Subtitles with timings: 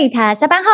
[0.00, 0.70] 瑞塔下班后，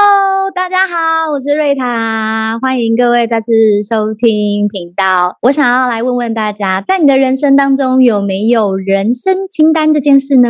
[0.54, 3.50] 大家好，我是瑞塔，欢迎各位再次
[3.82, 5.36] 收听频道。
[5.42, 10.48] 我想要来问问大家，在你的人生当中有没有人生清单这件事呢？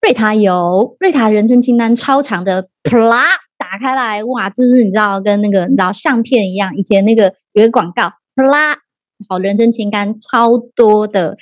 [0.00, 2.98] 瑞塔有，瑞塔人生清单超长的，啪
[3.58, 8.78] 打开来，哇，就是你知道跟那个你知道相片一样，以前那个有个广告，啪，
[9.28, 11.36] 好，人生清单超多的。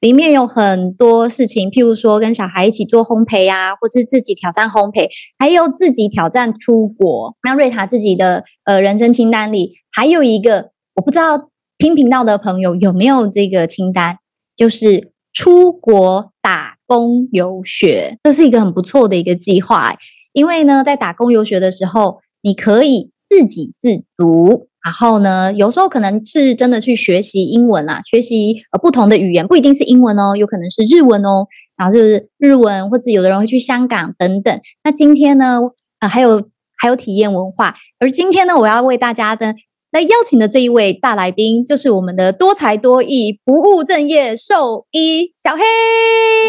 [0.00, 7.36] 里面有很多事情，譬如说跟小孩一起做烘焙啊，或是自己挑战烘焙，还有自己挑战出国。
[7.42, 14.18] 那瑞塔自己的呃人生清单里还有一个，我不知道听频道的朋友有没有这个清单，
[14.54, 19.94] 就是出国打工游学，这是一个很不错的一个计划。
[20.32, 24.67] 因为呢，在打工游学的时候，你可以自给自足。
[24.84, 31.46] 然后呢，有时候可能是真的去学习英文啦，学习呃不同的语言，不一定是英文哦，有可能是日文哦。
[31.76, 34.60] 然后就是日文，或者有的人会去香港等等。
[34.84, 35.60] 那今天呢，
[36.00, 36.42] 呃，还有
[36.76, 37.74] 还有体验文化。
[37.98, 39.54] 而今天呢，我要为大家的
[39.90, 45.62] 来邀请的这一位大来宾，就是我们的多才多艺、不务正业兽医小黑。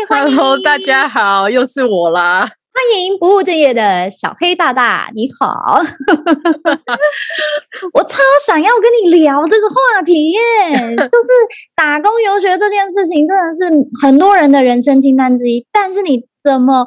[0.07, 2.47] Hello，大家好，又是我啦。
[2.79, 5.81] 欢迎不务正业的小黑大大，你好！
[7.93, 10.39] 我超想要跟你聊这个话题耶，
[10.95, 11.27] 就是
[11.75, 13.69] 打工游学这件事情，真的是
[14.01, 15.67] 很多人的人生清单之一。
[15.73, 16.85] 但是你怎么？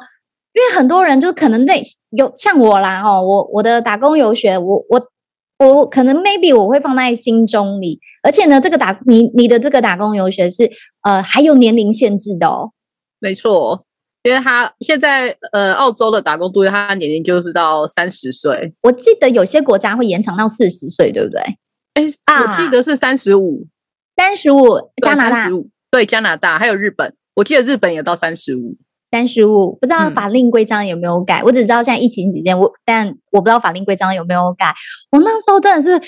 [0.53, 5.07] 因为很多人就可能得有像我啦，哦，我我的打工游学，我我
[5.59, 10.71] 我可能 maybe 我会放在心中里，而且呢，这个打你你的这个打工游学是
[11.03, 12.71] 呃还有年龄限制的哦，
[13.19, 13.85] 没错。
[14.23, 18.73] 因为他现在呃，澳洲的打工度假，他的年龄就是到三十岁。
[18.83, 21.41] 我记得有些国家会延长到四十岁，对不对？
[21.95, 22.03] 哎，
[22.41, 23.67] 我记得是三十五，
[24.15, 24.63] 三十五。
[25.01, 25.49] 加拿大
[25.91, 28.77] 对加拿大还有日本，我记得日本也到三十五，
[29.11, 29.77] 三十五。
[29.81, 31.41] 不知道法令规章有没有改？
[31.41, 34.73] 嗯、我只知道现在疫情期间，我但我不知道法令规章有没有改。
[35.11, 36.01] 我那时候真的是，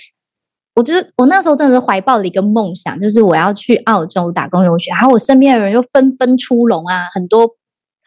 [0.76, 4.90] 我觉得我那时候真的是怀抱了一个梦想，就是我要去澳洲打工游学。
[4.92, 7.58] 然后我身边的人又纷纷出笼啊，很多。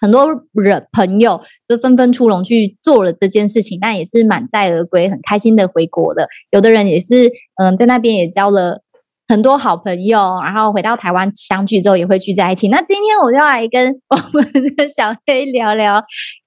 [0.01, 6.27] 很多人朋友就纷纷出笼去做了这件事情，但也是满载而归，很开心的回国了。
[6.51, 8.83] 有的人也是，嗯，在那边也交了
[9.27, 12.69] 很多好朋友，然后回到台湾相聚之后也会聚在一起。
[12.69, 16.05] 那今天我就来跟我们的小黑聊聊，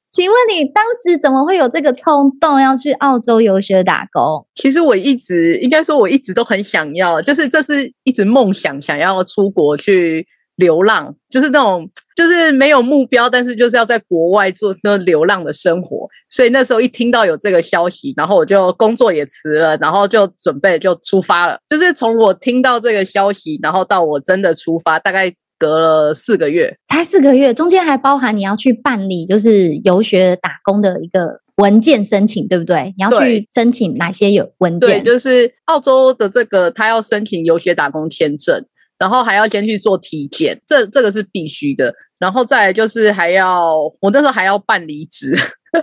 [0.09, 4.47] 请问你当时怎么会有这个冲动要去澳洲游学打工？
[4.55, 10.25] 其实我一直应该说我一直都很想要，就是这是一直梦想，想要出国去。
[10.57, 16.07] 流浪就是那种，就是没有目标，但是就是要在国外做那流浪的生活。
[16.29, 21.57] 所以那时候一听到有这个消息，然后我就工作也辞了，然后就准备就出发了。
[21.67, 32.93] 就是从我听到这个消息，然后到我真的出发，大概隔了四个月，才四个月，中间还包含你要去办理就是游学打工的一个文件申请，对不对？
[32.97, 35.01] 你要去申请哪些有文件？
[35.01, 38.65] 对，就是澳洲的这个，他要申请游学打工签证。
[39.01, 41.91] 然后还要先去做体检，这这个是必须的。
[42.19, 45.35] 然后再来就是还要，我那时候还要办离职，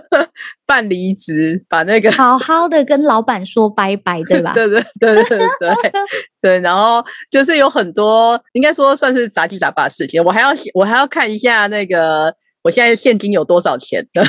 [0.65, 4.53] 办离职，把那个好好的跟老板说拜拜，对吧？
[4.55, 5.91] 对对对对对
[6.41, 6.59] 对。
[6.61, 10.23] 然后就是有很多，应该说算是杂七杂八的事情。
[10.23, 14.23] 我还要我还要看一下那个我现在现金有多少钱的，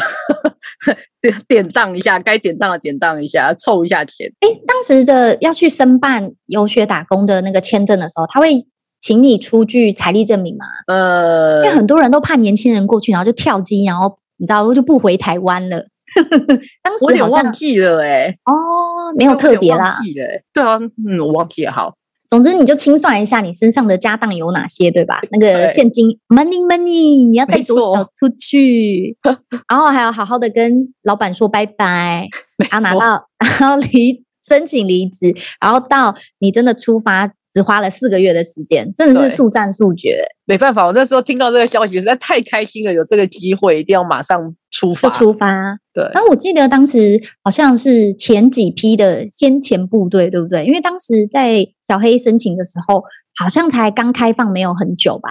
[1.21, 4.27] 典典当一下，该典当的典当一下，凑一下钱。
[4.41, 8.67] 哎，当时的要去申办游学打工的那个签证的时候，他会。
[9.01, 10.67] 请你出具财力证明嘛？
[10.87, 15.87] 呃，因为很多人都怕年轻人过去，然后就跳机，然后你知道就不回台湾了。
[16.83, 19.85] 当时好像忘记了哎、欸，哦，没有特别啦。
[19.85, 21.71] 忘记了、欸，对啊，嗯，我忘记了。
[21.71, 21.95] 好，
[22.29, 25.21] 总之你就清算一下你身上的家当有哪些，对吧？
[25.31, 29.17] 那个现金，money money，你要带多少出去？
[29.71, 32.29] 然后还要好好的跟老板说拜拜，
[32.71, 33.29] 然后拿到，
[33.61, 37.33] 然后离申请离职，然后到你真的出发。
[37.53, 40.25] 只花了四个月的时间，真的是速战速决。
[40.45, 45.09] 没办法，我那时候听到这个消息实在太开心了，有这个机会一定要马上出发。
[45.09, 46.05] 出发，对。
[46.15, 50.65] 然后我记得当时好像是前几批的先遣部队，对不对？
[50.65, 53.03] 因为当时在小黑申请的时候，
[53.35, 55.31] 好像才刚开放没有很久吧？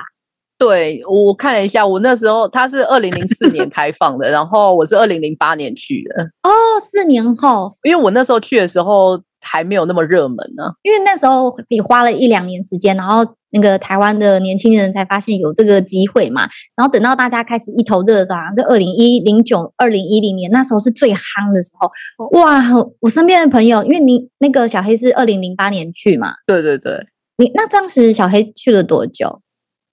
[0.60, 6.24] 对，我看了一下，我那时候他是二零零四 年开放的，然后我是二零零八年去的。
[6.44, 9.20] 哦，四年后，因为我那时候去的时候。
[9.42, 16.42] 还没有那么热门呢，因为那时候你花了一两年时间，然后那个台湾的年轻人才发现有这个机会嘛，
[16.76, 21.90] 然后等到大家开始一头热的时候，好像是二零一零九二零一零年，那时候是最夯的时候。
[22.38, 22.62] 哇，
[23.00, 27.08] 我身边的朋友，因为你那个小黑是二零零八年去嘛，对对对，
[27.38, 29.40] 你那当时小黑去了多久？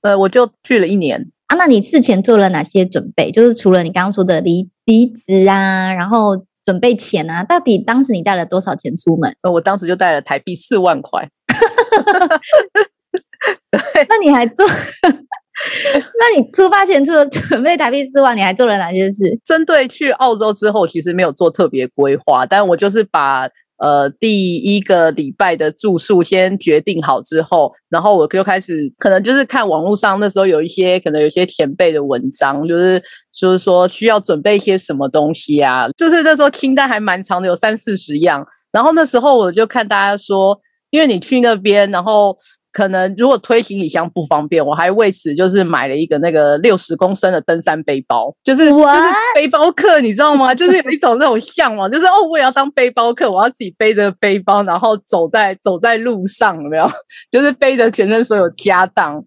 [0.03, 1.57] 呃，我就去了一年啊。
[1.57, 3.31] 那你事前做了哪些准备？
[3.31, 6.45] 就是除了你刚刚说的离离职啊，然后。
[6.67, 7.45] 准备钱啊？
[7.45, 9.37] 到底当时你带了多少钱出门？
[9.43, 11.31] 呃，我当时就带了台币四万块。
[14.09, 14.67] 那你还做？
[14.67, 19.39] 那你出发前除了准备台币四万，你还做了哪些事？
[19.45, 33.03] 针对去澳洲之后，其实没有做特别规划，但我就是把呃第一个礼拜的住宿先决定好之后，然后我就开始可能就是看网络上那时候有一些可能有些前辈的文章，就是
[33.33, 38.47] 就是说需要准备一些什么东西啊，就是那时候清单还蛮长的，有三四十样。
[38.73, 42.37] 然后那时候我就看大家说，因为你去那边，然后。
[42.77, 50.53] 可能如果推行李箱不方便，我还为此就是买了一个那个六十公升的登山背包，就是就是背包客，你知道吗？
[50.55, 56.87] 就是有一种那种向往，就是哦，我也要当背包客，我要自己背着背包，然后走在走在路上，有没有？
[57.33, 59.25] 就是背着全身所有家当，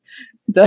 [0.53, 0.63] 对。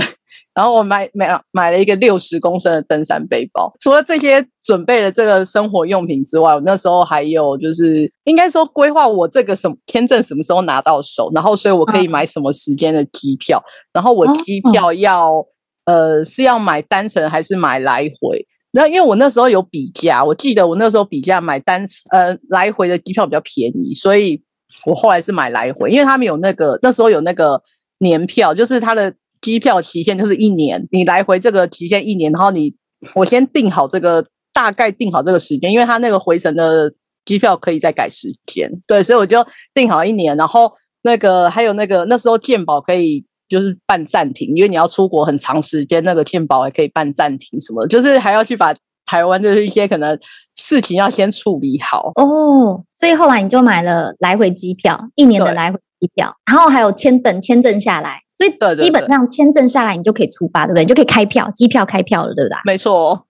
[0.53, 3.73] 然后我买买买了一个六十公升的登山背包。
[3.79, 13.57] 除了这些准备了这个生活用品之外，我那时候还有就是应该说规划我这个什么签证什么时候拿到手，然后所以我可以买什么时间的机票。
[13.65, 15.43] 嗯、然后我机票要、
[15.85, 18.45] 嗯、呃是要买单程还是买来回？
[18.71, 24.39] 然后因为我那时候有比价，我记得我那时候比价买单呃来回的机票比较便宜，所以
[24.85, 27.59] 我后来是买来回，因为他们有那个那时候有那个
[27.97, 29.11] 年票，就是他的。
[29.43, 32.73] 机票期限就是一年，你来回这个期限一年，然后你
[33.13, 36.91] 我先定好这个大概定好这个时间，因为他那个回程的
[37.25, 40.71] 机票可以再改时间，对，所以我就定好一年，然后
[41.03, 48.73] 那个还有那个那时候健保可以就是办暂停，因为你要出国很长时间，那个健保还可以办暂停什么的，就是还要去把
[49.05, 50.17] 台湾的一些可能
[50.55, 52.11] 事情要先处理好。
[52.15, 58.19] 哦，所以后来你就买了来回机票，一年的来回机票，然后还有签等签证下来。
[58.35, 60.83] 所以基本上签证下来，你就可以出发，对不对？
[60.83, 62.57] 你就可以开票，机票开票了，对不对？
[62.65, 63.27] 没错，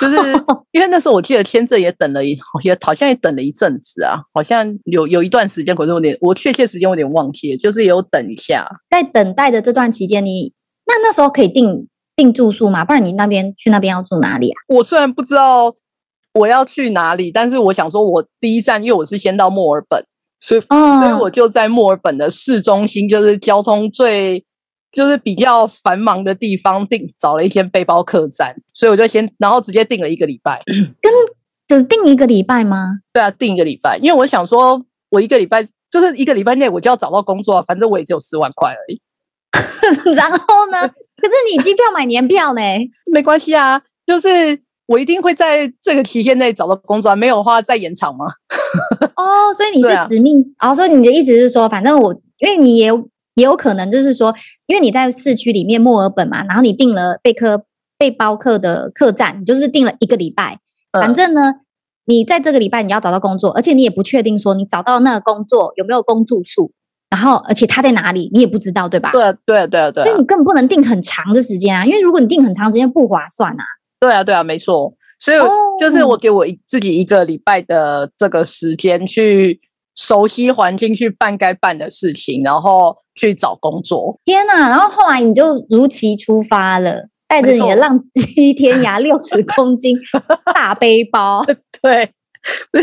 [0.00, 0.16] 就是
[0.70, 8.64] 因为那时候我记得签证也等了一， 也好像也等了一阵子啊，好像有有一段时间，可是我有点我确切时间有点忘记了，就是有等一下。
[8.88, 10.52] 在等待的这段期间，你
[10.86, 12.84] 那那时候可以订订住宿吗？
[12.84, 14.56] 不然你那边去那边要住哪里啊？
[14.68, 15.74] 我虽然不知道
[16.32, 20.06] 我要去哪里，但是我想说，我第一站，因为我是先到墨尔本。
[20.46, 24.44] 所以，哦、所以我就在墨尔本的市中心，就是交通最
[24.92, 30.60] 就是比较繁忙的地方订找了一间背包客栈，所以我就先然后直接订了一个礼拜，
[31.00, 31.10] 跟
[31.66, 32.98] 只订一个礼拜吗？
[33.10, 39.00] 对啊，订一个礼拜，因为我想说，我一个礼拜就是一个礼拜内我就要找到工作，反正我也只有四万块而已。
[40.14, 40.36] 然后
[40.70, 40.86] 呢？
[41.16, 42.60] 可是你机票买年票呢？
[43.10, 44.63] 没关系啊，就是。
[44.86, 48.26] 我一定会在这个期限内找到工作，没有的话再延长吗？
[49.16, 50.74] 哦，所以你是使命啊、哦！
[50.74, 52.92] 所以你的意思是说，反正我因为你也
[53.34, 54.34] 也有可能就是说，
[54.66, 57.64] 因为你在市区里面墨尔本嘛，然后你订了背客
[57.96, 60.58] 背包客的客栈，你就是订了一个礼拜。
[60.92, 61.60] 反正呢，嗯、
[62.04, 66.72] 你在这个礼拜你要找到工作，而且你也不确定说你找到那个工作有没有供住宿，
[67.08, 69.10] 然后而且他在哪里你也不知道，对吧？
[69.12, 70.06] 对啊，对啊，对啊，对啊。
[70.06, 73.64] 所以你根本不能定很长的时间啊，因为如果你定很长时间不划算啊。
[74.00, 75.38] 对啊，对啊，没错，所以
[75.78, 79.60] 就是我给我自己一个礼拜的这个时间去
[79.94, 84.20] 熟悉环境，去办该办的事情，然后去找工作。
[84.24, 84.68] 天哪！
[84.68, 89.96] 然后后来你就如期出发了，带着你的浪迹天涯 六十公斤
[90.54, 91.42] 大背包。
[91.80, 92.10] 对，
[92.72, 92.80] 那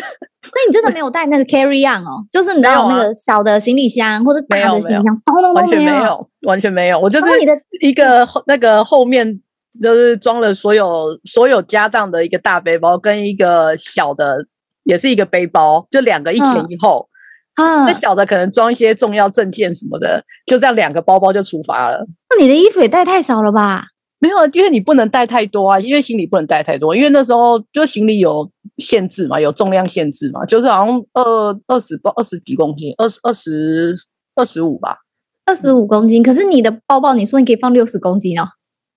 [0.67, 2.25] 你真的没有带那个 carry on 哦？
[2.31, 5.21] 就是你知道那个小的行李箱或者大的行李箱，
[5.53, 6.99] 完全没有，完全没有。
[6.99, 9.39] 我就是你的一个那个后面。
[9.81, 14.45] 就是装了所有所有家当的一个大背包，跟一个小的，
[14.83, 17.07] 也是一个背包，就两个一前一后。
[17.55, 22.07] 啊，那小的可能装一些重要证件什么的，就这样两个包包就出发了。
[22.29, 23.83] 那你的衣服也带太少了吧？
[24.19, 33.95] 没有，因为你不能带太多啊，因为行李不能带太多，因为那时候就行李有限制嘛，有重量限制嘛，就是好像二二十包二十几公斤，二十二十
[34.35, 34.99] 二十五吧，
[35.45, 36.23] 二十五公斤。
[36.23, 38.47] 可是你的包包，你说你可以放六十公斤哦。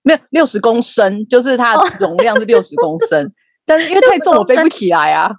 [0.05, 3.29] 没有六十公升，就是它的容量是六十公升，
[3.65, 5.29] 但是因为太重，我背不起来啊。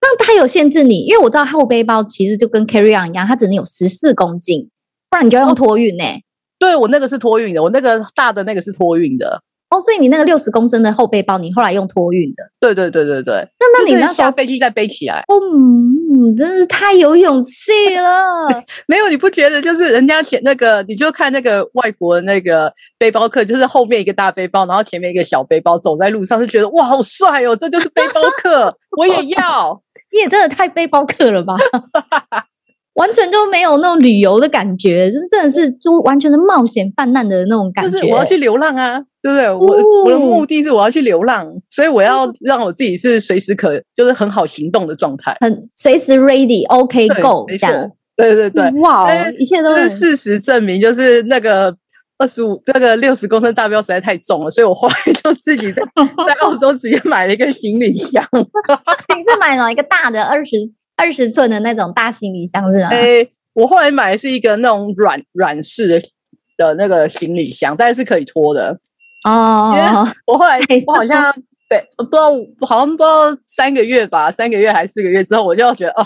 [0.00, 4.68] 那它有限制你，因为我知道后背包其实就跟 carry on 一样，它只能有十四公斤，
[5.08, 6.22] 不然你就要用托运呢、欸。
[6.58, 9.42] 对，我那个是托运的，我那个大的那个是托运的。
[9.70, 12.42] 哦，所以你那个六十公升的后背包，你后来用托运的？
[12.58, 13.34] 对对对对对。
[13.60, 15.22] 那那你那下飞机再背起来？
[15.28, 15.34] 哦，
[16.18, 18.48] 嗯，真是太有勇气了。
[18.88, 29.80] 没有，你不觉得就是人家前那个，你就看那个外国的那个背包客，就是后面一个大背包，然后前面一个小背包，走在路上就觉得哇，好帅哦，这就是背包客，我也要。
[30.10, 31.54] 你也真的太背包客了吧？
[32.98, 37.90] 完全就没有那种旅游的感觉，就是真的是就完全的冒险泛滥的那种感觉。
[37.90, 39.48] 就是我要去流浪啊，对不对？
[39.50, 47.90] 我、哦、我的目的是我要去流浪，所以我要让我自己是随时可就是很好行动的状态，很随时 ready，OK、okay, go 这样。
[48.16, 51.72] 对对对，哇，一切都是事实证明，就是那个
[52.18, 55.80] 二十五这个六十公升大标实在太重了，所以我后来就自己在
[56.26, 58.20] 在澳洲直接买了一个行李箱。
[58.32, 60.56] 你是买了一个大的二十？
[60.98, 62.88] 二十寸的那种大行李箱是吗？
[62.90, 66.02] 哎、欸，我后来买的是一个那种软软式的
[66.56, 68.76] 的那个行李箱，但是是可以拖的
[69.24, 69.72] 哦。
[69.74, 71.32] 因为我后来 我好像
[71.70, 72.32] 对，我不知道
[72.66, 76.04] 好像不知道三个月吧，三个月还是四个月之后，我就觉得哦，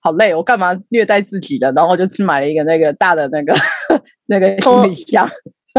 [0.00, 1.72] 好累，我干嘛虐待自己的？
[1.72, 3.54] 然后我就去买了一个那个大的那个
[4.28, 5.26] 那个行李箱。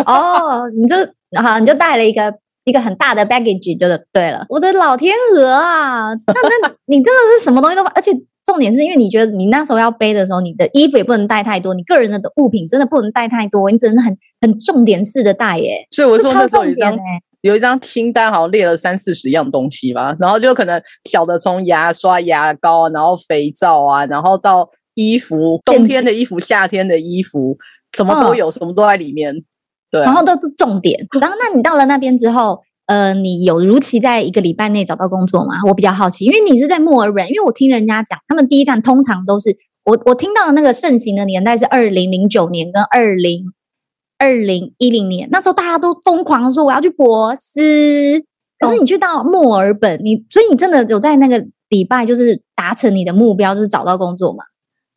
[0.05, 0.95] 哦，你就
[1.39, 4.45] 好，你就带了一个一个很大的 baggage 就对了。
[4.49, 8.11] 我的老天鹅啊，那那你真的是什么东西都，而且。
[8.45, 15.85] 重点是因为你觉得你那时候要背的时候，你的衣服也不能带太多，你个人的物品真的不能带太多，你只能很很重点式的带耶。
[15.89, 16.95] 所以我说那时候有一张
[17.41, 27.57] 有一张清单，好像列了三四十样东西吧，然后就可能小的从牙刷、牙膏，然后肥皂啊，然后到衣服，冬天的衣服、夏天的衣服，
[27.97, 29.35] 什么都有，什么都在里面。
[29.89, 30.99] 对，然后都是重点。
[31.19, 32.61] 然后那你到了那边之后。
[32.87, 35.55] 呃，你有如期在一个礼拜内找到工作吗？
[35.67, 39.49] 我比较好奇，因为你是在墨尔本，因为我听人家讲，他们第一站通常都是
[39.85, 43.51] 我我听到的那个盛行的年代是二零零九年跟二零
[44.19, 48.23] 二零一零年，那时候大家都疯狂说我要去博斯，
[48.59, 54.43] 可是你去到墨尔本，你所以你真的有在那个礼拜就是达成你的目标，就是找到工作吗？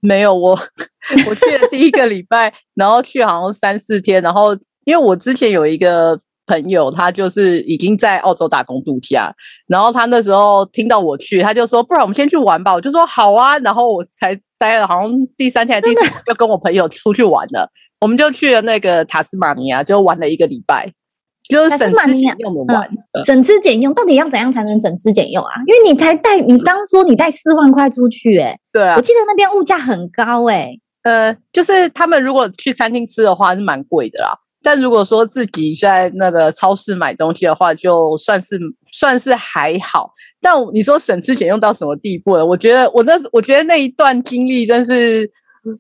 [0.01, 4.55] 没有，我我去了第一个礼拜，然后去好像三四天，然后
[4.85, 6.21] 因为我之前有一个。
[6.49, 9.33] 朋友他就是已经在澳洲打工度假，
[9.69, 17.71] 然后他那时候听到我去，他就说：“不然我们先去玩吧。”我就说：“好啊。”然后我才待了好像第三天还是第四天，就跟我朋友出去玩了。
[18.01, 20.91] 我们就去了那个塔斯马尼亚，就玩了一个礼拜，
[21.49, 22.89] 就是省吃俭用的玩。
[23.13, 25.51] 嗯、省吃俭用到底要怎样才能省吃俭用啊？
[25.67, 34.31] 因为你才带，你刚刚说你带四万块出去、欸，哎，对啊，我记得那边物价很高、欸，哎，呃，就是他们如果去餐厅吃的话是蛮贵的啦。
[34.63, 38.59] 但如果说自己在那个超市买东西的话，就算是
[38.93, 40.11] 算是还好。
[40.41, 42.45] 但你说省吃俭用到什么地步了？
[42.45, 45.31] 我觉得我那我觉得那一段经历真是，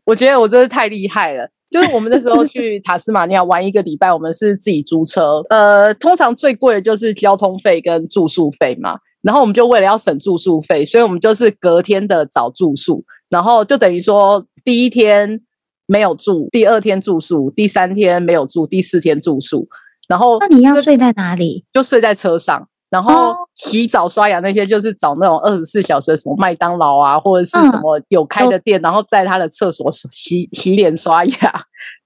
[0.04, 1.48] 我觉得我真是太厉害了。
[1.70, 5.42] 就是我们那时候去塔斯马尼亚玩一个礼拜，我们是自己租车。
[5.50, 8.98] 呃，通常最贵的就是交通费跟住宿费嘛。
[9.22, 15.40] 然后我们就为了要省住宿费，所以我们就是隔天的找住宿，然后就等于说第一天。
[15.88, 19.66] 没有住，第二天住宿，第三天没有住，第四天住宿。
[20.06, 21.64] 然后，那你要睡在哪里？
[21.72, 22.68] 就睡在车上。
[22.90, 31.62] 然后洗澡、刷牙那些，就是找那种二十四小时的什么麦当劳啊，或者是什么有开的店，嗯、然后在他的厕所洗洗脸、刷牙。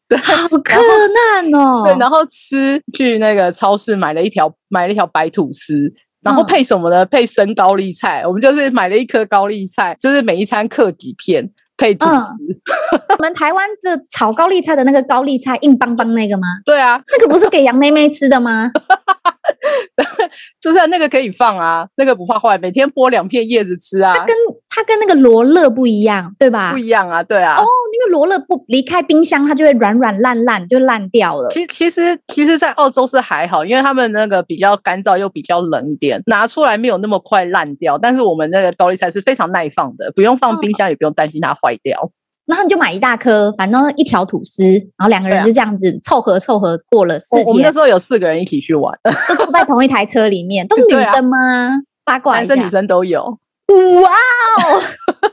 [0.08, 1.84] 对，好困难哦。
[1.84, 7.04] 对，然后吃去那个超市买了一条买了一条白吐司，然后配什么呢？
[7.04, 8.26] 嗯、配生高丽菜。
[8.26, 11.48] 我们就是买了一颗高丽菜，就是每一餐克几片。
[11.82, 16.42] 配吐司，嗯、 我们台湾这炒高丽菜的那个高丽菜硬邦邦那个吗？
[16.64, 18.70] 对啊，那个不是给杨妹妹吃的吗？
[20.60, 24.14] 就是那个可以放啊，那个不怕坏，每天剥两片叶子吃啊。
[24.14, 24.36] 它跟
[24.74, 26.72] 它跟那个罗勒不一样，对吧？
[26.72, 27.56] 不一样啊，对啊。
[27.56, 31.50] 哦，那个罗勒不离开冰箱，它就会软软烂烂，就烂掉了。
[31.50, 37.98] 其其实其实，在澳洲是还好，因为他们那个比较干燥又比较冷一点，拿出来没有那么快烂掉。
[37.98, 42.00] 但是我们那个高丽菜是非常耐放的，不用放冰箱，也不用担心它坏掉。
[42.00, 42.10] 哦
[42.44, 47.46] 然后你就买一大颗，反正一条吐司，然后两个人就这样子凑合凑合过了四天。
[47.46, 48.92] 我们那时候有四个人一起去玩，
[49.28, 51.38] 都坐在同一台车里面，都是女生吗？
[51.38, 51.70] 啊、
[52.04, 53.38] 八卦，男生女生都有。
[54.00, 54.82] 哇哦，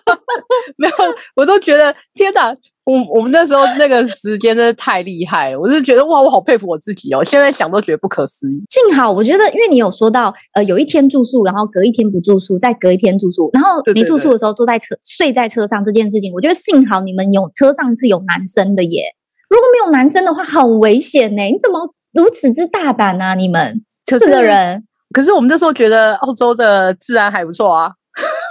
[0.77, 0.93] 没有，
[1.35, 2.55] 我都觉得天哪！
[2.85, 7.23] 我我们那时候那个时间真的太厉害了，我是觉得哇，我好佩服我自己哦。
[7.23, 8.63] 现在想都觉得不可思议。
[8.67, 19.03] 幸好我觉得，因为你有说到，呃，有一天住宿，然后隔一天不住宿，再隔一天住宿，然后没住宿的时候坐在车睡在车上这件事情，我觉得幸好你们有车上是有男生的耶。
[19.49, 21.43] 如果没有男生的话，很危险呢。
[21.43, 23.35] 你怎么如此之大胆啊？
[23.35, 27.91] 你们四个人，可是我们那时候觉得澳洲的治安还不错啊。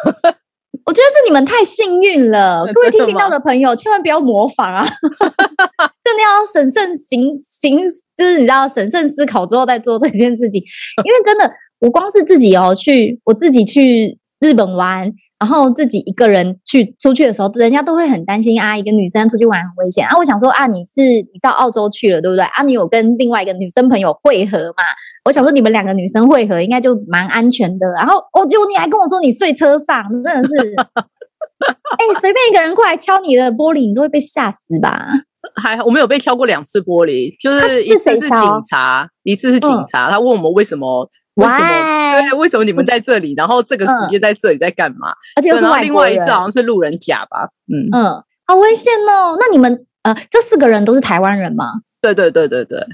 [0.85, 4.85] 我觉得是你们太幸运了， 各位听频道的朋友，千万不要模仿啊！
[6.02, 7.78] 真的要审慎行行，
[8.17, 10.62] 就是你知道审慎思考之后再做这件事情，
[11.05, 11.50] 因为真的，
[11.81, 15.12] 我光是自己哦，去我自己去日本玩。
[15.38, 20.16] 然后自己一个人去出去的时候，人家都会很担心啊，一个女生出去玩很危险啊。
[20.18, 22.64] 我想说啊，你是你到澳洲去了，对不对啊？
[22.64, 24.83] 你有跟另外一个女生朋友会合嘛？
[25.25, 27.87] 我想说你们两个女生会合应该就蛮安全的。
[27.97, 35.07] 然后，哦，结果你还跟我说你睡车上，真的是哎，随便一个人过来敲你的玻璃，你都会被吓死吧？
[35.54, 41.09] 还我们有被敲过两次玻璃，就是一次是警察，一次是警察，他问我们为什么。
[41.38, 42.21] 为什么？
[42.21, 43.35] 对，为什么你们在这里？
[43.37, 45.09] 然后这个时间在这里在干嘛？
[45.37, 45.64] 而且又是。
[45.80, 47.49] 另外一次好像是路人甲吧？
[47.73, 49.37] 嗯嗯，好危险哦！
[49.38, 51.64] 那你们呃，这四个人都是台湾人吗？
[52.00, 52.85] 对对对对对。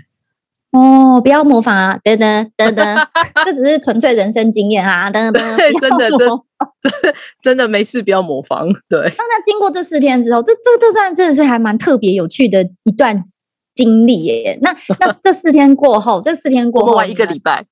[0.73, 1.99] 哦，不要模仿啊！
[2.03, 3.07] 等等等等，
[3.47, 5.09] 这只是纯粹人生经验啊！
[5.09, 5.43] 等等，
[5.81, 8.67] 真的真真真的没事，不要模仿。
[8.89, 9.01] 对。
[9.01, 13.23] 那那经过这四天之后，这这这段真的是还蛮特别有趣的一段
[13.73, 14.59] 经历耶。
[14.61, 17.65] 那那这四天过后，这四天过后玩一个礼拜。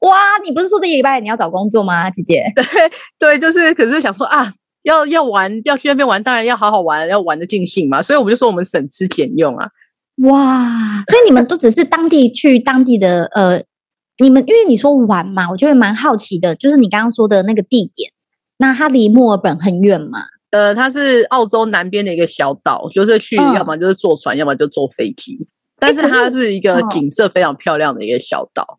[0.00, 2.44] 哇，你不是说这一个礼拜你要找工作吗，姐姐？
[2.54, 2.64] 对
[3.18, 4.52] 对，就是，可是想说啊，
[4.82, 8.02] 要要玩，要去那边玩，当然要好好玩，要玩得尽兴嘛。
[8.02, 9.68] 所以我们就说我们省吃俭用啊。
[10.22, 13.62] 哇，所以你们都只是当地去当地的呃，
[14.18, 18.12] 你们因为你说玩嘛，我就会蛮好奇的，就是你刚刚说的那个地点，
[18.58, 20.20] 那它离墨尔本很远吗？
[20.50, 25.46] 呃，它是澳洲南边的一个小岛，就是去，嗯、要么就是坐船，要么就坐飞机。
[25.78, 28.78] 但是它是一个景色非常漂亮的一个小岛。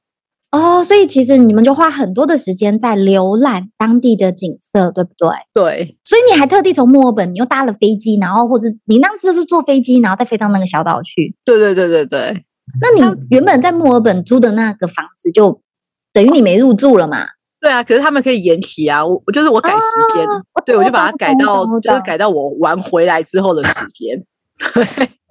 [0.51, 5.29] 哦，所以其实你们就花很多的时间在浏览当地的景色，对不对？
[5.53, 5.97] 对。
[6.03, 11.35] 所以你还特地从墨尔本，你又搭了飞机，然后或是你当时就是坐飞机，然后再飞到那个小岛去。
[11.43, 12.45] 对对对对对。
[12.81, 15.61] 那你原本在墨尔本租的那个房子，就
[16.13, 17.25] 等于你没入住了嘛？
[17.59, 24.23] 对啊，可是他们可以延期啊，我就是我改时间，哦、对，我就把它改到，就是改到我玩回来之后的时间。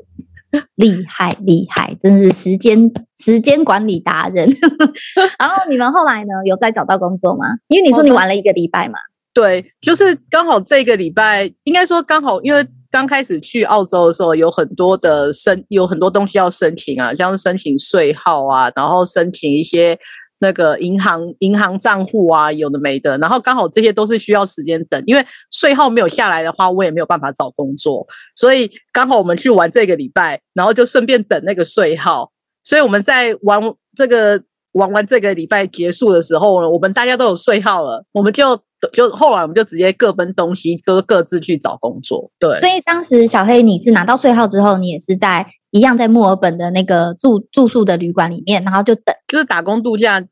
[0.76, 4.48] 厉害厉害，真是时间时间管理达人。
[5.38, 7.44] 然后你们后来呢，有再找到工作吗？
[7.68, 8.94] 因为你说你玩了一个礼拜嘛。
[9.32, 19.98] 对，就是刚好这个礼拜，应该说刚好，因为刚开始去澳洲的时候，有很多的申，有很多东西要申请啊，像是申请税号啊，然后申请一些。
[20.38, 32.30] 那个银行银行账户啊，有的没的，然后刚好这些都是需要时间等，因为税号没有下来的话，我也没有办法找工作，所以刚好我们去玩这个礼拜，然后就顺便等那个税号，
[32.62, 33.60] 所以我们在玩
[33.96, 38.54] 这个玩完这个礼拜结束的时候呢，我们大家都有税号了，我们就
[38.92, 42.30] 就后来我们就直接各奔东西，各各自去找工作。
[42.38, 45.46] 对，所以当时小黑你是拿到税号之后，你也是在。
[45.70, 50.24] 一样在墨尔本的那个住住宿的旅馆里面，然后就等，就是打工度假。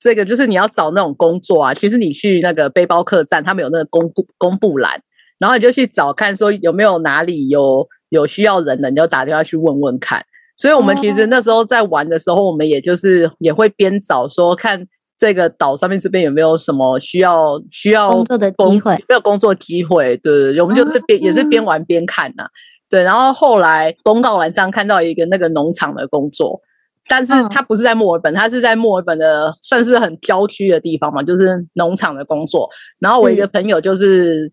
[0.00, 1.72] 这个就是你要找那种工作啊。
[1.72, 5.00] 其实你去那个背包客栈，他们有那个公布公布栏，
[5.38, 10.24] 然后你就去找看，说有没有哪里有有需要人的，你就打电话去问问看。
[10.56, 14.84] 所以我们其实那时候在玩的时候，我们也就是也会边找说看
[15.16, 20.16] 这个岛上面这边有没有什么需要需要工作的机会，有没有工作机会？
[20.16, 22.50] 对对对，我们就是边也是边玩边看呐、啊。
[22.92, 26.60] 对，然后后来公告栏上看到一个那个农场的工作，
[27.08, 32.68] 但是他不是在墨尔本，他是在墨尔本的算是很郊区的地方嘛，就是农场的工作。
[33.00, 34.52] 然后我一个朋友就是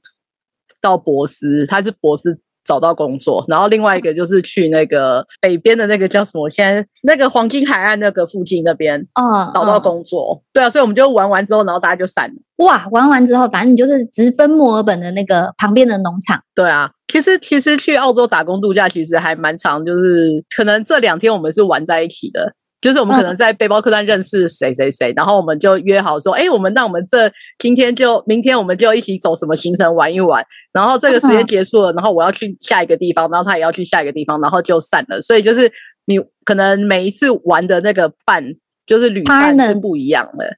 [0.81, 2.39] 到博斯，他是博斯。
[2.65, 6.47] 找到工作，然后另外一个就是去那个北边的那个叫什么？
[6.51, 10.43] 现在那个黄金海岸那个附近那边啊，找到工作。
[10.53, 12.35] 对啊，所以我们就玩完之后，然后大家就散了。
[12.63, 16.39] 哇，玩完之后，反正你就是直奔墨尔本的那个旁边的农场。
[16.53, 22.53] 对啊，其实其实去澳洲打工度假其实还蛮长，就是可能这两天我们是玩在一起的。
[22.81, 30.41] 就是我们可能在背包客栈认识谁谁谁，然后我们就约好说，哎，我们那我们这今天就明天我们就一起走什么行程玩一玩，
[30.71, 35.19] 然后这个时间结束了，然后我要去下一个地方，然后他也要去下一个地方，然后就散了。
[35.19, 35.69] 所以就是
[36.05, 38.41] 你可能每一次玩的那个伴，
[38.85, 40.55] 就是旅伴是不一样的，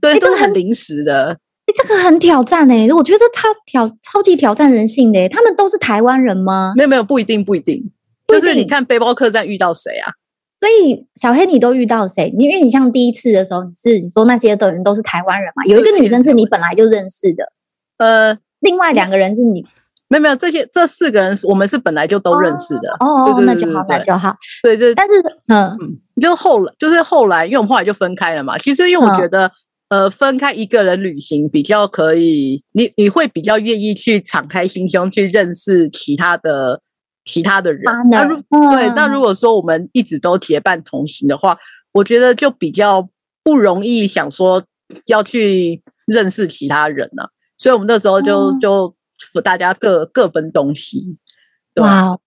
[0.00, 1.38] 对，都是很临时的。
[1.66, 5.28] 哎，这个很挑战哎，我觉得超挑超级挑战人性的。
[5.28, 6.72] 他们都是台湾人吗？
[6.76, 7.90] 没有没有，不一定不一定，
[8.26, 10.12] 就是你看背包客栈遇到谁啊？
[10.58, 12.32] 所以小黑，你都遇到谁？
[12.38, 15.64] 因为你像第一次的时候，你是你说那些的人都是台湾人嘛？
[15.64, 17.52] 有一个女生是你本来就认识的，
[17.98, 19.64] 呃，另外两个人是你
[20.08, 24.36] 没有没有这些这四个人，我们是本来就都认识的哦，哦，那就好，那就好。
[24.62, 25.14] 对，这但是
[25.48, 28.56] 嗯嗯，就后来就是后来，因为我们后来就分开了嘛。
[28.58, 29.50] 其实因为我觉得，
[29.92, 36.80] 呃，分开一个人旅行比较可以，你你会比较愿意去敞开心胸去认识其他的。
[37.24, 41.56] 其他的人，那如对，那如果说我们一直都结伴同行的话，
[41.92, 43.08] 我觉得就比较
[43.44, 44.60] 不容易想说
[45.06, 47.30] 要去认识其他人了。
[47.56, 48.92] 所以我们那时候就就
[49.44, 51.16] 大家各各奔东西。
[51.76, 52.18] 哇，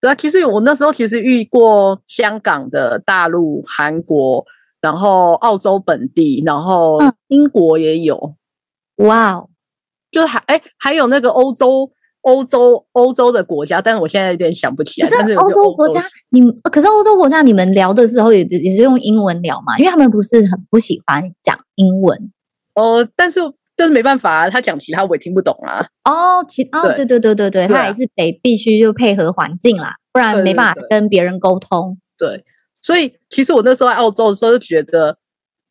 [0.00, 4.46] 对啊，其实我那时候其实遇过香港的、大陆、韩国，
[4.84, 8.34] 然后澳洲本地，然后英国也有。
[8.96, 9.48] 哇哦，
[10.12, 11.90] 就是还哎，还有那个欧洲。
[12.24, 15.08] 欧洲欧洲的国家，但是我现在有点想不起来。
[15.10, 16.40] 可是欧洲国家，你
[16.72, 19.78] 可是欧洲国家，你们聊的时候也也是用英文聊嘛？
[19.78, 22.18] 因为他们不是很不喜欢讲英文。
[22.76, 23.40] 哦、呃，但是
[23.76, 25.86] 但是没办法啊，他讲其他我也听不懂啊。
[26.04, 31.98] 哦，其哦，对对对对对，他还是得必须就配合环境啦，不然没办法跟别人沟通。
[32.16, 32.42] 对，
[32.84, 35.16] 所以其实我那时候在澳洲的时候就觉得，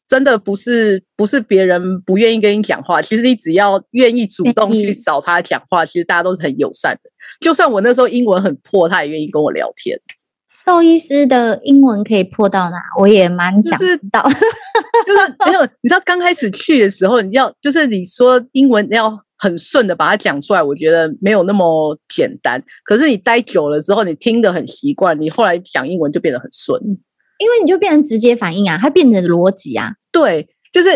[0.09, 7.09] 真的不是不是别人不愿意跟你讲话，其实你只要愿意主动去找他讲话，其实大家都是很友善的。
[7.39, 9.99] 就算我那时候英文很破，他也愿意跟我聊天。
[10.65, 12.77] 兽医师的英文可以破到哪？
[12.99, 14.25] 我也蛮想知道。
[15.05, 19.11] 就是没有，你知道刚开始去的时候，你要就是你说英文要
[19.43, 22.63] 很顺的把它讲出来，我觉得没有那么简单。
[22.85, 29.91] 可是你待久了之后，你听得很习惯，你后来讲英文就变得很顺，因为你就变成直接反应啊，它变成逻辑啊。
[30.13, 30.89] 对，就是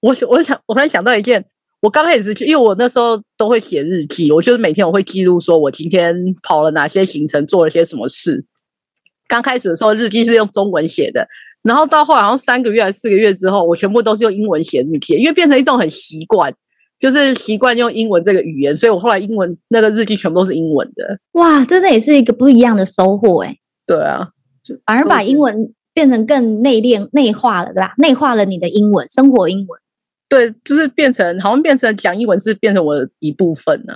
[0.00, 1.44] 我我想我突然想到一件，
[1.82, 8.46] 我刚开始去，因为我那时候都会写日记，我就是每天我会记录说我今天跑了哪些行程，做了些什么事。
[9.28, 11.28] 刚开始的时候，日记是用中文写的，
[11.62, 16.54] 然后到后来好像三个月还是四个月之后，我全部都是用英文写日记，因为变成一种很习惯，
[17.02, 21.18] 就是习惯用英文这个语言，所以我后来英文那个日记全部都是英文的。
[21.32, 23.56] 哇，这这也是一个不一样的收获哎。
[23.84, 24.28] 对啊，
[24.86, 27.94] 反而把英文变成更内敛、内化了，对吧？
[27.98, 29.80] 内化了你的英文，生活英文。
[30.28, 33.94] 对，就是变成好像变成讲英文是变成我的一部分呢。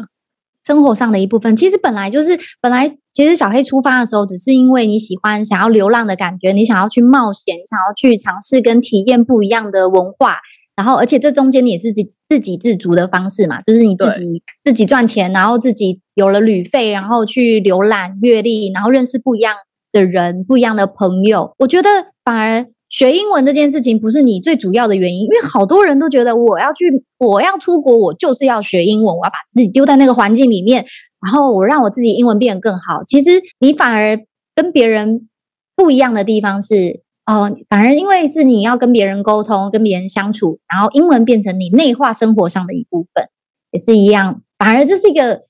[0.64, 10.38] 生活上的一部分，其实本来就是本来，其实小黑出发的时候，只是因为你喜欢想要流浪的感觉，你想要去冒险，你想要去尝试跟体验不一样的文化，
[10.76, 19.54] 然后而且这中间你也是自自给自足的方式嘛，就是你自己自己赚钱，然后自己有了旅费，然后去浏览阅历，然后认识不一样
[19.92, 21.54] 的人，不一样的朋友。
[21.58, 21.88] 我觉得
[22.22, 22.66] 反而。
[22.88, 26.84] 学英文这件事情不是你最主要的原因，因为好多人都觉得我要去，
[27.18, 30.86] 我要出国，我就是要学英文，我要把自己丢在那个环境里面，
[31.20, 33.02] 然后我让我自己英文变得更好。
[33.04, 34.16] 其实你反而
[34.54, 35.28] 跟别人
[35.74, 43.28] 不一样的地方是，哦，反而因为是你要跟别人沟通，跟别人相处，然后英文变成你内化生活上的一部分，
[43.72, 44.42] 也是一样。
[44.58, 45.42] 反而这是一个，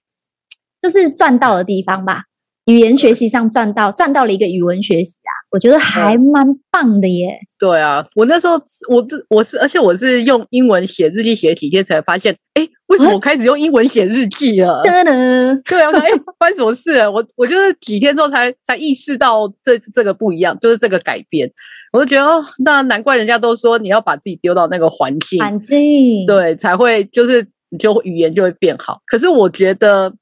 [0.81, 2.25] 就是赚到的地方吧。
[2.65, 7.31] 语言学习上赚到赚到了一个语文学习啊，我觉得还蛮棒的耶。
[7.59, 8.55] 对啊，我那时候
[8.89, 14.83] 我我是而且我是用英文写日记写了几天才发现，哎，为什么我开始用英文写日记了？
[15.65, 17.11] 对啊，哎，发生什么事了？
[17.11, 21.51] 我我就是几天之后才才意识到这这个不一样，就是这个改变。
[21.93, 29.01] 我就觉得哦，那难怪人家都说你要把自己丢到那个环境，环境对才会就是你就语言就会变好。
[29.07, 30.13] 可是我觉得。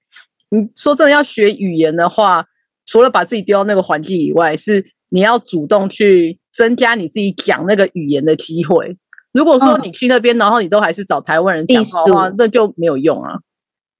[0.51, 2.45] 你说真的要学语言的话，
[2.87, 4.85] 除了把自己丢到那个环境以外，是
[5.15, 8.97] 你要主动去增加你自己讲那个语言的机会。
[9.33, 13.39] 如果说你去那边，然后你都还是找台湾人讲话的话，那就没有用啊。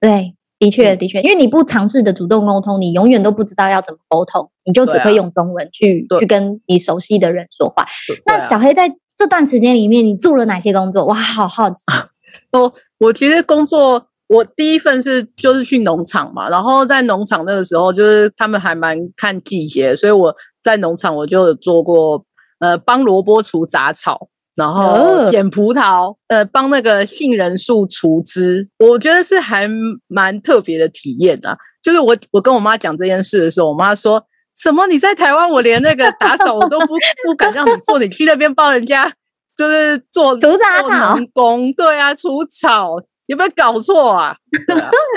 [0.01, 7.85] 对，的确的确，因为你不尝试的主动沟通，你永远都不知道要怎么沟通，你就只会用中文去去跟你熟悉的人说话。
[8.25, 11.05] 那小黑在这段时间里面，你做了哪些工作？
[11.05, 11.75] 哇，好好奇。
[12.51, 14.07] 哦，我其实工作。
[14.27, 22.25] 我第一份是就是去农场嘛，然后在农场那个时候，就是他们还蛮看季节，所以我在农场我就有做过，
[22.57, 29.69] 呃，帮萝卜除杂草，然后捡葡萄，呃，帮那个杏仁树除枝，我觉得是还
[30.07, 31.55] 蛮特别的体验啊。
[31.83, 34.25] 就是我我跟我妈讲这件事的时候，我妈说
[34.55, 34.87] 什么？
[34.87, 36.87] 你在台湾，我连那个打扫我都不
[37.27, 39.07] 不敢让你做，你去那边帮人家
[39.55, 42.95] 就是做除杂草工，对啊，除草。
[43.27, 44.25] 有没有搞错啊？
[44.27, 44.37] 啊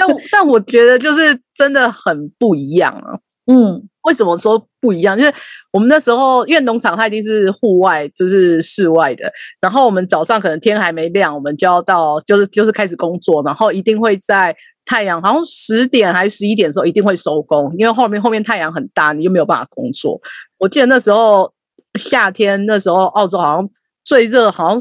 [0.00, 3.12] 但但我觉得就是真的很不一样啊。
[3.50, 5.16] 嗯，为什么说不一样？
[5.16, 5.32] 就是
[5.72, 9.32] 我们那时候，因为农场它一定是户外，就是室外的。
[9.60, 13.42] 然后我们早上可能天还没亮，我们就要到，就是就是开始工作。
[13.42, 20.20] 然后一定会在太阳好像十点还是十一点的时候一定会收工，因为后面后面太阳很大，你就没有办法工作。
[20.58, 21.52] 我记得那时候
[21.98, 23.70] 夏天，那时候澳洲好像
[24.04, 24.78] 最热，好像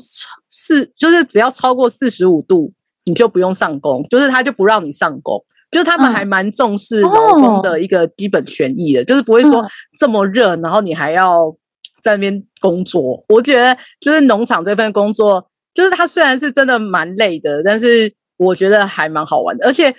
[0.49, 2.73] 是就是只要超过四十五度。
[3.09, 9.65] 你就不用上工，就是他就不让你上工，就是他们还蛮重视劳工的一个基本权益的，嗯、就是不会说
[9.99, 11.55] 这么热，然后你还要
[12.01, 13.23] 在那边工作。
[13.29, 19.65] 我觉得就是农场这份工作，就是它虽然是真的蛮累的，但是我觉得还蛮好玩的。
[19.65, 19.93] 而且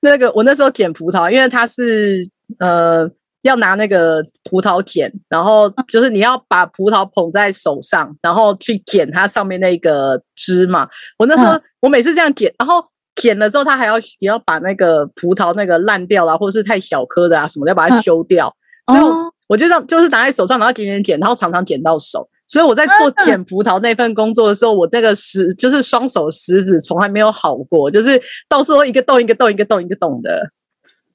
[0.00, 3.10] 那个我那时候捡葡萄，因为它是呃。
[3.42, 10.88] 要拿那个葡萄剪，然后就是你要把葡萄捧在手上，然后去剪它上面那个枝嘛。
[11.16, 12.84] 我那时候我每次这样剪，然后
[13.16, 18.54] 剪了之后，他还要也要把那个葡萄那个烂掉了，或者是太小颗的啊什么的，要把它修掉。
[18.86, 19.00] 所以
[19.48, 22.28] 我就这样，就是拿在手上，然后剪剪剪，然后常常剪到手。
[22.46, 30.48] 所以我在做剪葡萄那份工作的时候，我那个食就是双手食指从来没有好过，就是到时候一个洞一个洞一个洞一个洞的。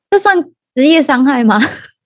[0.10, 0.44] 这算
[0.76, 1.58] 职业伤害吗？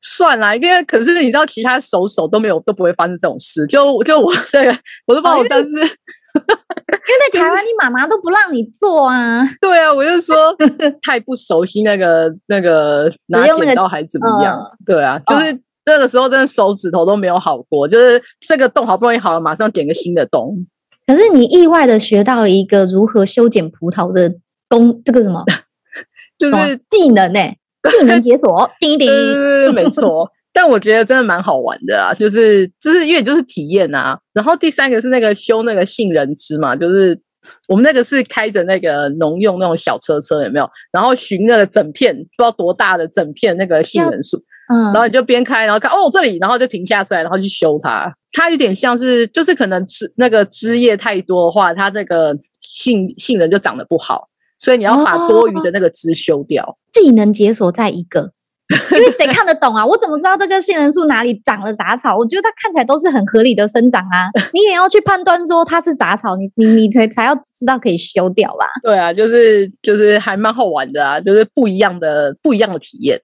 [0.01, 3.65] 算了，因为可是你知道，其他手手都没有都不会发生这种事。
[3.65, 4.77] 就就我这个，
[5.08, 5.69] 我都不知道我当时
[6.36, 9.41] 因为在台湾，你妈妈都不让你做啊。
[9.62, 10.56] 对啊，我就说
[11.02, 14.58] 太不熟悉那个那个拿剪刀还怎么样？
[14.60, 20.65] 呃、对啊，就是那个时候真的手指头都没有好过，就是这个洞好不容易好了，马上点个新的洞。
[21.08, 24.34] 可是你意外的学到了一个如何修剪葡萄的
[24.67, 25.43] 工，这个什么，
[26.39, 27.58] 就是技能呢、欸？
[27.91, 29.08] 技能解锁，叮叮，
[29.76, 30.28] 没错。
[30.55, 34.17] 但我觉得真的蛮好玩的啊，就是就是因为就是体验啊。
[34.33, 37.19] 然后第三个是那个修那个杏仁汁嘛，就是
[37.67, 40.69] 我们那个是开着那个农用那种小车车，有没有？
[40.93, 44.37] 然后寻那个整片不知道多大的整片那个杏仁树，
[44.73, 48.09] 嗯，然后你就边开，然后看哦这里，然后就停下来，然后去修它。
[48.31, 56.63] 它有点像是就是可能枝那个枝叶太多的话，它那个杏杏仁就长得不好，所以你要把多余的那个枝修掉。
[56.63, 58.31] 哦，技能解锁在一个。
[58.97, 59.86] 因为谁看得懂啊？
[59.86, 62.17] 我怎么知道这个杏仁树哪里长了杂草？
[62.17, 64.30] 我觉得它看起来都是很合理的生长啊。
[64.54, 68.65] 你也要去判断说它是杂草，你你你才才要知道可以修掉吧？
[68.82, 73.21] 对啊，就是就是还蛮好玩的啊，就是不一样的不一样的体验。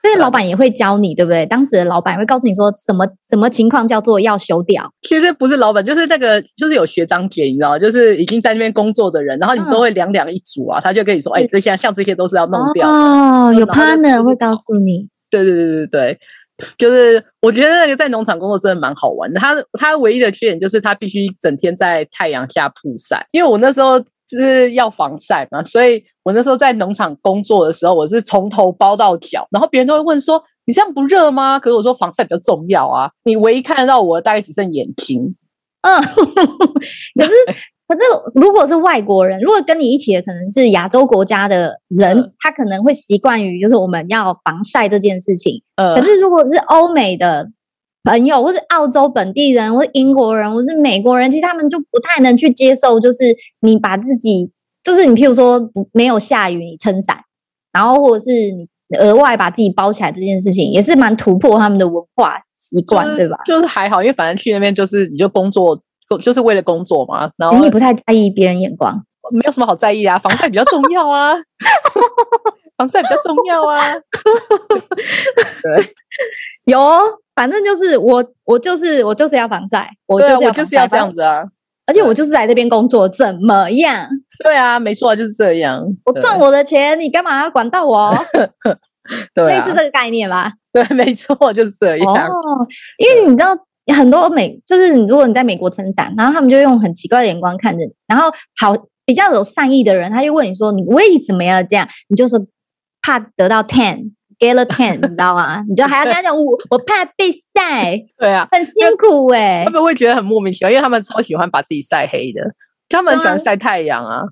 [0.00, 1.44] 所以老板也会教你，对不对？
[1.44, 4.90] 当时的老板会告诉你说，什么什么情况叫做要修掉？
[5.02, 13.52] 其实不是老板，就是那个，就是有学长姐，你知道，就是已经在那边工作的人，然后你都会两两一组啊，嗯、他就跟你说，哎，这些像这些都是要弄掉哦。
[13.52, 16.18] 有 partner 会告诉你，对对对对对，
[16.78, 19.38] 就是我觉得那个在农场工作真的蛮好玩的。
[19.38, 24.02] 他他唯一的缺点就是他必须整天在太阳下曝晒，因为我那时候。
[24.30, 33.10] 就是要防晒嘛，所以我那时候在农场工作的时候，我是从头包到脚，然后别人都会问说：“你这样不热吗？”可是我说防晒比较重要啊。
[33.24, 35.34] 你唯一看得到我大概只剩眼睛，
[35.82, 37.30] 嗯， 可是
[37.88, 38.02] 可是
[38.34, 45.62] 如果是外国人，如果跟你一起的可能是亚洲国家的人，嗯、他可能会习惯于就是我们要防晒这件事情。
[45.76, 47.50] 嗯，可是如果是欧美的。
[48.04, 53.18] 朋友，或是澳洲本地人，或是英国人，或是美国人，其实他们就不太能去接受，就是
[53.60, 54.50] 你把自己，
[54.82, 57.18] 就是你譬如说不没有下雨，你撑伞，
[57.72, 63.36] 然后或者是你额外把自己包起来这件事情，也是蛮突破他们的文化习惯，就是、对吧？
[63.44, 65.78] 就是还好，因为反正去那边就是你就工作，
[66.22, 71.34] 就是为了工作嘛，然后你也不太在意别人眼光，没有什么好在意啊，防晒比较重要啊，
[72.80, 73.92] 防晒比较重要啊，
[75.62, 75.94] 对，
[76.64, 76.78] 有。
[77.34, 81.42] 反正就是我，我就是我就是要防晒，我就是我就是要这样子啊！
[81.86, 84.06] 而且我就是在这边工作，怎么样？
[84.44, 85.82] 对啊，没错，就是这样。
[86.04, 88.14] 我赚我的钱，你干嘛要管到我？
[89.32, 90.52] 对，类似这个概念吧？
[90.70, 92.28] 对，没错，就是这样。
[92.28, 92.34] 哦，
[92.98, 93.56] 因为你知道，
[93.96, 98.74] 很多美就是你，如果你在美国撑伞，然后他们就用很奇怪的眼光看着你，然后好
[99.06, 102.38] 比较有善意的人，他就问你说：“你为什么要这样？”你就说
[103.02, 104.12] 怕得到 tan。
[104.38, 105.62] get a tan，你知道吗？
[105.68, 109.64] 你就还要跟他讲，我我怕被晒， 对啊，很辛苦哎、欸。
[109.66, 112.40] 他们会觉得很莫名其妙，因为他们超喜欢把自己晒黑的，
[112.88, 114.22] 他们喜欢晒太阳啊。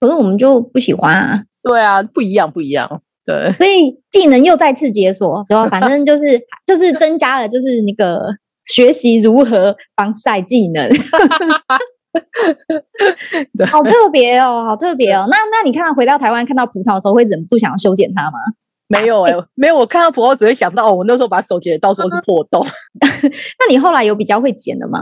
[0.00, 1.42] 可是我们就不喜欢啊。
[1.62, 3.02] 对啊，不一样，不一样。
[3.24, 5.68] 对，所以技能又再次解锁， 对吧？
[5.68, 8.20] 反正就是就是增加了，就是那个
[8.64, 10.90] 学习如何防晒技能。
[13.70, 15.26] 好特别哦，好特别哦。
[15.30, 18.38] 那那你看到回到台湾看到葡萄的时候，会忍不住想要修剪它吗？
[18.88, 19.76] 没有哎、欸，没有。
[19.76, 22.66] 我看到葡萄只会想到哦，我那时候把手剪，到时候是破洞。
[23.00, 24.98] 那你后来有比较会剪的吗？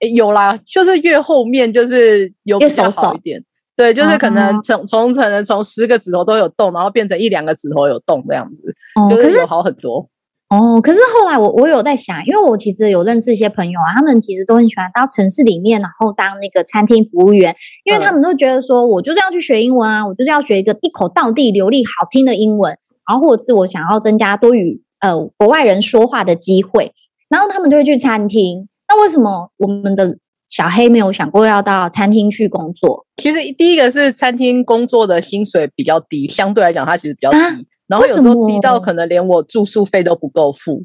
[0.00, 3.42] 欸、有啦，就是越后面就是有比较好一点。
[3.74, 10.08] 对，就是可能从从可能从十个指头都有洞，然后变成一两个指头有洞这样子，哦、就是有好很多。
[10.48, 17.54] 哦，可是后来我我有在想，因为我其实有认识一些朋友啊，他们其实都很喜欢到城市里面，然后当那个餐厅服务员，
[17.84, 22.76] 因为他们都觉得说，我就是要去学英文啊，我就是要学一个一口道地流利好听的英文。
[23.08, 26.90] 然后或者是我想要增加多与呃国外人说话的机会，
[27.28, 28.68] 然后他们就会去餐厅。
[28.88, 33.06] 那为什么我们的小黑没有想过要到餐厅去工作？
[33.16, 37.36] 其实第一个是餐厅工作的薪水比较低，相对来讲它其实比较低。
[37.36, 37.56] 啊、
[37.88, 40.84] 然后有时候低到可能连我住宿费都不够付。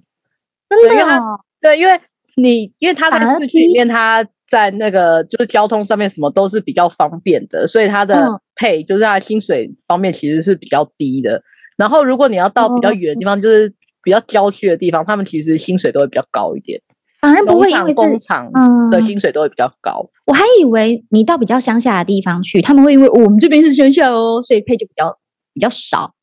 [0.70, 1.20] 真的啊？
[1.60, 2.00] 对，因为
[2.38, 11.42] 你因为他在市区里面，他在那个就是交通上面什么都是比较方便的，所以他的 pay 就是他的薪水方面其实是比较低的。
[11.78, 16.80] 然后，如果你要到比较远的地方，就是比较郊区的地方，他们其实薪水都会比较高一点。
[17.20, 18.52] 反而不会因为工厂
[18.90, 20.10] 的薪水都会比较高。
[20.26, 25.16] 我还以为你到比较乡下的地方去，他们会因为我们这边是乡下哦，所以配就比较
[25.54, 26.14] 比较少。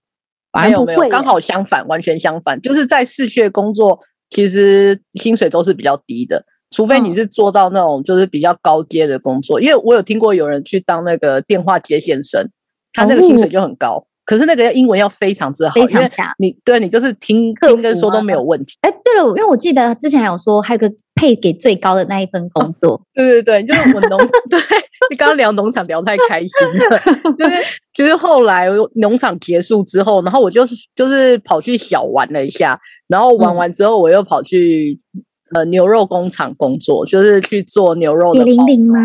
[0.52, 2.60] 没有没有，刚好相反，完全相反。
[2.60, 3.98] 就是在市区工作，
[4.30, 9.60] 其实薪水都是比较低的，除非你是做到那种就是比较高阶的工作。
[9.60, 12.50] 因为我有听过有人去当那个电话接线生，
[12.92, 14.07] 他那个薪水就很高。
[14.28, 16.28] 可是那个英文要非常之好，非常强。
[16.38, 18.74] 你对你就是听听跟说都没有问题。
[18.82, 22.92] 哎，对了，因为我记得之前还有说，还有个配给最高的那一份工作。
[22.92, 24.18] 哦、对对对，就是我农
[24.50, 24.60] 对，
[25.08, 26.50] 你刚刚聊农场聊太开心
[26.90, 26.98] 了，
[27.38, 27.56] 就是
[27.94, 38.40] 就是后来农场结束之后，然后我就是就是跑去小玩了一下，然后玩完之后我又跑去、嗯、呃牛肉工厂工作，就是去做牛肉的。
[38.40, 39.00] 血淋淋吗？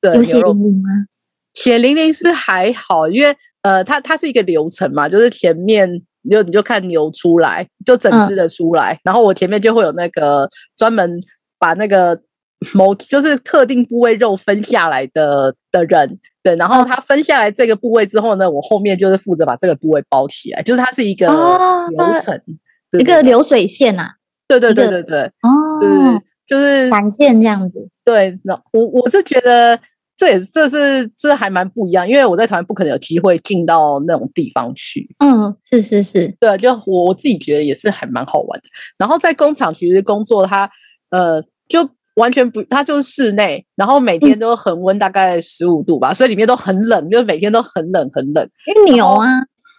[0.00, 0.88] 对，有血淋淋吗？
[1.52, 3.34] 血淋淋是还好，因为
[3.66, 6.02] 呃，它它是一个流程嘛，就是前面。
[6.28, 11.08] 你就你就看牛出来，就整只的出来，嗯、然后我前面就会有那个专门
[11.56, 12.20] 把那个
[12.74, 22.42] 某就是特定部位肉分下来的的人，对，然后他分下来这个部位之后呢，我后面就是负责把这个部位包起来，就是它是一个流程，
[22.98, 24.16] 一个流水线啊，
[24.48, 25.88] 对对对对对，哦，对，
[26.44, 29.78] 就是展现这样子，对，那我我是觉得。
[30.16, 35.06] 这也是这是这还蛮不一样，因为我在台湾不可能有机会进到那种地方去。
[35.18, 38.68] 嗯，是是是，对，就我我自己觉得也是还蛮好玩的。
[38.96, 40.72] 然后在工厂其实工作它，它
[41.10, 48.48] 呃就完全不，它就是室内，然后每天都恒温大概十五度吧，嗯、所以里面都很冷，就是每天都很冷很冷。
[48.74, 49.28] 因为牛啊，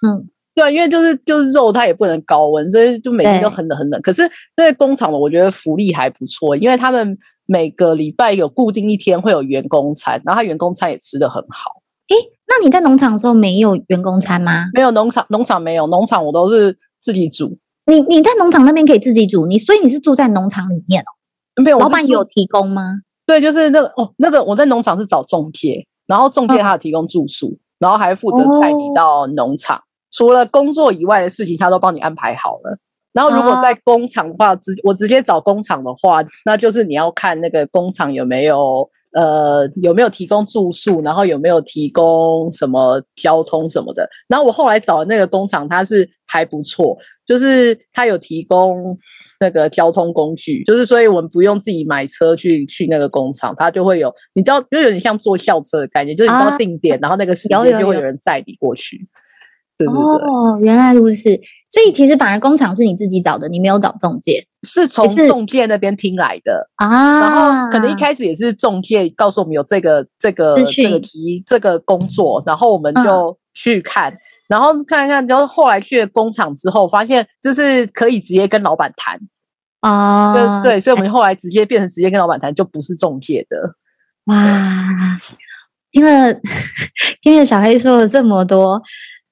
[0.07, 3.99] 嗯，对，因为就是就是肉它也不能高温，所以就每天都很冷很冷。
[4.03, 4.21] 可是
[4.55, 7.17] 那个工厂的我觉得福利还不错，因为他们。
[7.47, 11.81] 每个礼拜有固定一天会有员工餐，然后他员工餐也吃得很好。
[12.09, 12.15] 诶，
[12.47, 14.67] 那你在农场的时候没有员工餐吗？
[14.73, 17.57] 没有农场，农场没有农场，我都是自己煮。
[17.89, 21.63] 你你在农场那边可以自己煮，你所以你是住在农场里面哦？
[21.63, 22.99] 没有，老板有提供吗？
[23.25, 29.81] 对，就是那个哦，那个我在农场是找中介，然后中介他有提供住宿，哦、然后还负责载你到农场，哦、
[30.11, 32.77] 除了工作以外的事情，他都帮你安排好了。
[33.17, 44.07] 然后，如果在工厂的话，直、哦、我直接找工厂的话，那就是你要看那个工厂有没有呃有没有提供住宿，然后有没有提供什么交通什么的。
[44.27, 48.95] 然后我后来找的那个工厂，它是还不错，就是它有提供
[49.39, 59.07] 那个交通工具，就是所以我们不用自己买车去去那个工厂，它就会有，你知道，就有点像坐校车的感觉，就是你要定点，啊、然后那个时间就会有人载你过去。
[59.77, 61.29] 对对对哦，原来如此，
[61.69, 67.19] 所以其实反而工厂是你自己找的，你没有找中介，是从中介那边听来的啊。
[67.19, 79.19] 然后可能一开始也是中介告诉我们有这个这个这个题这个工作，然后我们就去看，嗯、然后看一看，然后后来去了工厂之后，发现就是可以直接跟老板谈
[79.81, 80.61] 啊。
[80.63, 83.75] 对对，所以我们后来直接变成直接跟老板谈，就不是中介的。
[84.25, 85.15] 哇，
[85.91, 86.33] 听了
[87.21, 88.81] 听了小黑说了这么多。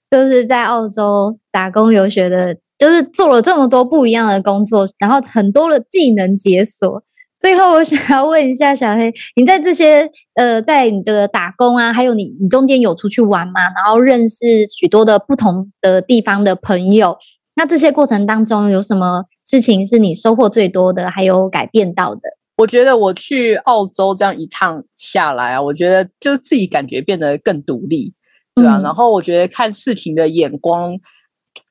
[0.10, 7.04] 就是在澳洲打工游学的，就是做了这么多不一样的工作，然后很多的技能解锁。
[7.38, 13.62] 最后，我想要问一下小黑，你在这些呃，在你的打工啊，还有你你中间有出去玩吗？
[13.76, 17.18] 然后认识许多的不同的地方的朋友。
[17.56, 22.22] 那这些过程当中有什么事情是你收获最多的，还有改变到的？
[22.58, 28.14] 我觉得我去澳洲这样一趟下来啊，我觉得就是自己感觉变得更独立。
[28.56, 30.98] 对啊，然后我觉得看事情的眼光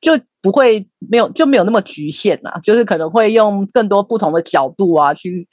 [0.00, 5.48] 就不会没有就没有那么局限呐，就是可能会用更多不同的角度啊去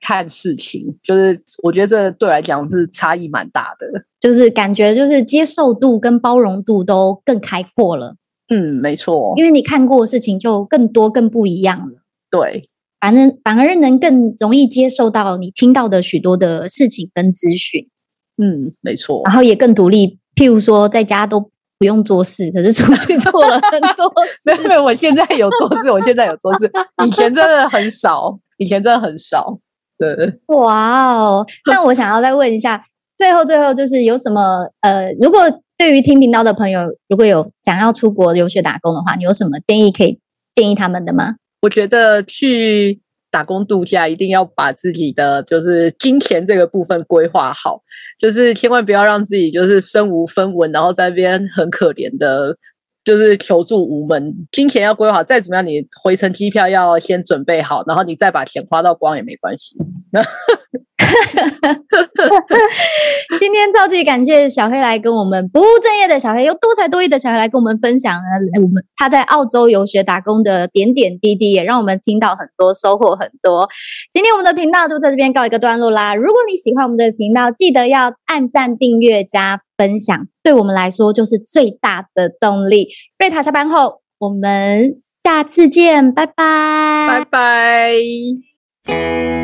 [0.00, 3.86] 看事情，就是我觉得这对来讲是差异蛮大的，
[4.18, 8.16] 就是感觉就是接受度跟包容度都更开阔了。
[8.48, 12.02] 嗯，没错，因为你看过的事情就更多更不一样了。
[12.28, 12.68] 对，
[13.00, 17.88] 反正反而能更容易接受到你听到的许多的事情跟资讯。
[18.42, 20.18] 嗯，没错，然后也更独立。
[20.42, 21.38] 譬如说，在家都
[21.78, 24.50] 不用做事， 可是出去做了很多事。
[24.64, 26.68] 因为我现在有做事，我现在有做事，
[27.06, 29.56] 以前真的很少，以前真的很少。
[29.96, 31.46] 对，哇哦！
[31.70, 32.82] 那我想要再问一下，
[33.16, 35.40] 最后最后就是有什么呃，如果
[35.78, 40.18] 对于听频道的朋友，如果有想要出国留学打工的话，你有什么建议可以
[40.52, 41.36] 建议他们的吗？
[41.62, 43.00] 我觉得去。
[43.32, 47.82] 打工度假一定要把自己的就是金钱这个部分规划好，
[48.18, 52.54] 就是千万不要让自己就是身无分文，然后在那边很可怜的，
[53.02, 54.46] 就是求助无门。
[54.52, 59.76] 金钱要规划好，再怎么样，你回程机票要先准备好，然后你再把钱花到光也没关系。
[63.40, 68.20] 今天超级感谢小黑来跟我们不务正业的小黑，又多才多艺的小黑来跟我们分享
[68.62, 73.68] 我们他在澳洲游学打工的点点滴滴，也让我们听到很多收获很多。
[74.12, 76.14] 今天我们的频道就在这边告一个段落啦。
[76.14, 82.88] 如果你喜欢我们的频道，记得要按赞、订阅、加分享，对我们来说就是最大的动力。
[83.18, 84.90] 瑞塔下班后，我们
[85.22, 87.24] 下次见，拜拜，拜
[88.84, 89.41] 拜。